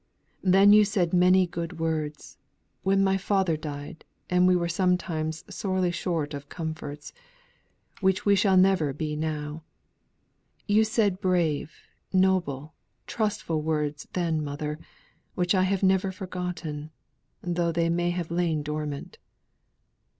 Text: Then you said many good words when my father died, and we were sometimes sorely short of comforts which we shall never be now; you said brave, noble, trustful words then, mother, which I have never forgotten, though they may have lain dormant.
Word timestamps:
Then 0.41 0.73
you 0.73 0.83
said 0.83 1.13
many 1.13 1.45
good 1.45 1.79
words 1.79 2.39
when 2.81 3.03
my 3.03 3.17
father 3.17 3.55
died, 3.55 4.03
and 4.31 4.47
we 4.47 4.55
were 4.55 4.67
sometimes 4.67 5.43
sorely 5.47 5.91
short 5.91 6.33
of 6.33 6.49
comforts 6.49 7.13
which 7.99 8.25
we 8.25 8.35
shall 8.35 8.57
never 8.57 8.93
be 8.93 9.15
now; 9.15 9.61
you 10.65 10.83
said 10.83 11.21
brave, 11.21 11.75
noble, 12.11 12.73
trustful 13.05 13.61
words 13.61 14.07
then, 14.13 14.43
mother, 14.43 14.79
which 15.35 15.53
I 15.53 15.61
have 15.65 15.83
never 15.83 16.11
forgotten, 16.11 16.89
though 17.43 17.71
they 17.71 17.87
may 17.87 18.09
have 18.09 18.31
lain 18.31 18.63
dormant. 18.63 19.19